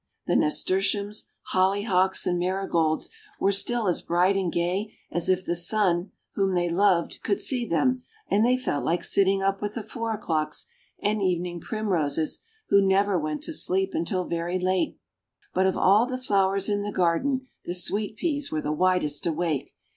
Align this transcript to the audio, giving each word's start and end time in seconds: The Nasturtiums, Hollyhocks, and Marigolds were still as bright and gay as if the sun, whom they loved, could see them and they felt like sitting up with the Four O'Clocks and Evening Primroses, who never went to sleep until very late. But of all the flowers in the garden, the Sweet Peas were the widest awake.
The 0.25 0.35
Nasturtiums, 0.35 1.27
Hollyhocks, 1.53 2.25
and 2.25 2.39
Marigolds 2.39 3.11
were 3.39 3.51
still 3.51 3.87
as 3.87 4.01
bright 4.01 4.35
and 4.35 4.51
gay 4.51 4.95
as 5.11 5.29
if 5.29 5.45
the 5.45 5.55
sun, 5.55 6.11
whom 6.33 6.55
they 6.55 6.69
loved, 6.69 7.21
could 7.21 7.39
see 7.39 7.67
them 7.67 8.01
and 8.27 8.43
they 8.43 8.57
felt 8.57 8.83
like 8.83 9.03
sitting 9.03 9.43
up 9.43 9.61
with 9.61 9.75
the 9.75 9.83
Four 9.83 10.13
O'Clocks 10.15 10.65
and 11.03 11.21
Evening 11.21 11.59
Primroses, 11.61 12.39
who 12.69 12.83
never 12.83 13.19
went 13.19 13.43
to 13.43 13.53
sleep 13.53 13.91
until 13.93 14.25
very 14.25 14.57
late. 14.57 14.97
But 15.53 15.67
of 15.67 15.77
all 15.77 16.07
the 16.07 16.17
flowers 16.17 16.67
in 16.67 16.81
the 16.81 16.91
garden, 16.91 17.45
the 17.65 17.75
Sweet 17.75 18.15
Peas 18.15 18.51
were 18.51 18.61
the 18.63 18.71
widest 18.71 19.27
awake. 19.27 19.75